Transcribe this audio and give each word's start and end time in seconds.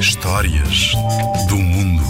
Histórias 0.00 0.92
do 1.48 1.56
mundo. 1.56 2.02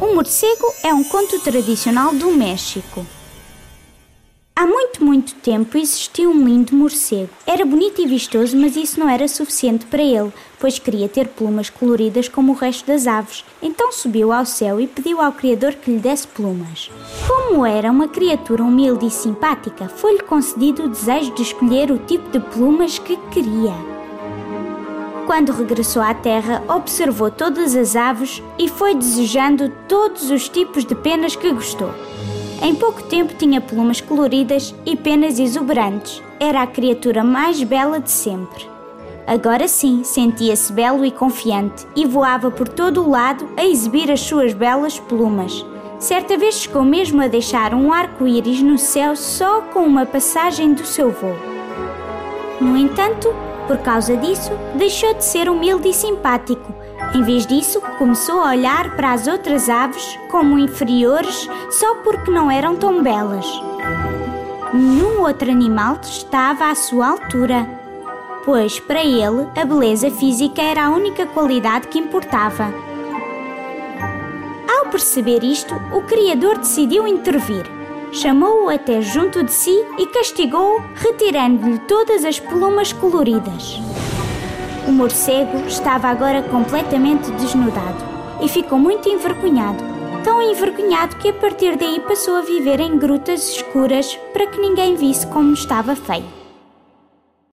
O 0.00 0.14
morcego 0.14 0.74
é 0.82 0.92
um 0.92 1.02
conto 1.04 1.40
tradicional 1.40 2.14
do 2.14 2.30
México. 2.32 3.06
Há 4.60 4.66
muito, 4.66 5.02
muito 5.02 5.34
tempo 5.36 5.78
existia 5.78 6.28
um 6.28 6.44
lindo 6.44 6.76
morcego. 6.76 7.30
Era 7.46 7.64
bonito 7.64 8.02
e 8.02 8.06
vistoso, 8.06 8.54
mas 8.58 8.76
isso 8.76 9.00
não 9.00 9.08
era 9.08 9.26
suficiente 9.26 9.86
para 9.86 10.02
ele, 10.02 10.30
pois 10.58 10.78
queria 10.78 11.08
ter 11.08 11.28
plumas 11.28 11.70
coloridas 11.70 12.28
como 12.28 12.52
o 12.52 12.54
resto 12.54 12.86
das 12.86 13.06
aves. 13.06 13.42
Então 13.62 13.90
subiu 13.90 14.30
ao 14.30 14.44
céu 14.44 14.78
e 14.78 14.86
pediu 14.86 15.18
ao 15.18 15.32
Criador 15.32 15.72
que 15.76 15.90
lhe 15.90 15.98
desse 15.98 16.28
plumas. 16.28 16.90
Como 17.26 17.64
era 17.64 17.90
uma 17.90 18.06
criatura 18.06 18.62
humilde 18.62 19.06
e 19.06 19.10
simpática, 19.10 19.88
foi-lhe 19.88 20.20
concedido 20.24 20.84
o 20.84 20.88
desejo 20.90 21.34
de 21.34 21.40
escolher 21.40 21.90
o 21.90 21.96
tipo 21.96 22.28
de 22.28 22.40
plumas 22.40 22.98
que 22.98 23.16
queria. 23.30 23.72
Quando 25.24 25.52
regressou 25.52 26.02
à 26.02 26.12
terra, 26.12 26.62
observou 26.68 27.30
todas 27.30 27.74
as 27.74 27.96
aves 27.96 28.42
e 28.58 28.68
foi 28.68 28.94
desejando 28.94 29.72
todos 29.88 30.30
os 30.30 30.50
tipos 30.50 30.84
de 30.84 30.94
penas 30.94 31.34
que 31.34 31.50
gostou. 31.50 31.94
Em 32.62 32.74
pouco 32.74 33.02
tempo 33.04 33.32
tinha 33.34 33.58
plumas 33.58 34.02
coloridas 34.02 34.74
e 34.84 34.94
penas 34.94 35.38
exuberantes. 35.38 36.22
Era 36.38 36.60
a 36.62 36.66
criatura 36.66 37.24
mais 37.24 37.62
bela 37.62 37.98
de 37.98 38.10
sempre. 38.10 38.68
Agora 39.26 39.66
sim, 39.66 40.04
sentia-se 40.04 40.70
belo 40.70 41.04
e 41.04 41.10
confiante 41.10 41.86
e 41.96 42.04
voava 42.04 42.50
por 42.50 42.68
todo 42.68 43.02
o 43.02 43.08
lado 43.08 43.48
a 43.56 43.64
exibir 43.64 44.10
as 44.10 44.20
suas 44.20 44.52
belas 44.52 44.98
plumas. 44.98 45.64
Certa 45.98 46.36
vez 46.36 46.56
chegou 46.56 46.82
mesmo 46.84 47.22
a 47.22 47.28
deixar 47.28 47.72
um 47.72 47.92
arco-íris 47.92 48.60
no 48.60 48.76
céu 48.76 49.16
só 49.16 49.62
com 49.62 49.80
uma 49.80 50.04
passagem 50.04 50.74
do 50.74 50.84
seu 50.84 51.10
voo. 51.10 51.36
No 52.60 52.76
entanto, 52.76 53.34
por 53.66 53.78
causa 53.78 54.16
disso, 54.18 54.50
deixou 54.74 55.14
de 55.14 55.24
ser 55.24 55.48
humilde 55.48 55.88
e 55.88 55.94
simpático 55.94 56.79
em 57.12 57.22
vez 57.22 57.44
disso, 57.44 57.80
começou 57.98 58.40
a 58.40 58.50
olhar 58.50 58.94
para 58.94 59.12
as 59.12 59.26
outras 59.26 59.68
aves 59.68 60.16
como 60.28 60.58
inferiores 60.58 61.48
só 61.70 61.96
porque 61.96 62.30
não 62.30 62.48
eram 62.48 62.76
tão 62.76 63.02
belas. 63.02 63.44
Nenhum 64.72 65.20
outro 65.22 65.50
animal 65.50 65.98
estava 66.02 66.70
à 66.70 66.74
sua 66.76 67.08
altura, 67.08 67.66
pois 68.44 68.78
para 68.78 69.04
ele 69.04 69.48
a 69.60 69.64
beleza 69.64 70.08
física 70.08 70.62
era 70.62 70.84
a 70.84 70.90
única 70.90 71.26
qualidade 71.26 71.88
que 71.88 71.98
importava. 71.98 72.72
Ao 74.68 74.86
perceber 74.86 75.42
isto, 75.42 75.74
o 75.92 76.02
Criador 76.02 76.58
decidiu 76.58 77.08
intervir. 77.08 77.66
Chamou-o 78.12 78.68
até 78.68 79.02
junto 79.02 79.42
de 79.42 79.52
si 79.52 79.84
e 79.98 80.06
castigou-o, 80.06 80.82
retirando-lhe 80.94 81.78
todas 81.80 82.24
as 82.24 82.38
plumas 82.38 82.92
coloridas. 82.92 83.80
O 84.90 84.92
morcego 84.92 85.68
estava 85.68 86.08
agora 86.08 86.42
completamente 86.42 87.30
desnudado 87.30 88.04
e 88.42 88.48
ficou 88.48 88.76
muito 88.76 89.08
envergonhado. 89.08 89.84
Tão 90.24 90.42
envergonhado 90.42 91.14
que 91.14 91.28
a 91.28 91.32
partir 91.32 91.76
daí 91.76 92.00
passou 92.00 92.34
a 92.34 92.42
viver 92.42 92.80
em 92.80 92.98
grutas 92.98 93.50
escuras 93.50 94.18
para 94.32 94.48
que 94.48 94.60
ninguém 94.60 94.96
visse 94.96 95.28
como 95.28 95.54
estava 95.54 95.94
feio. 95.94 96.39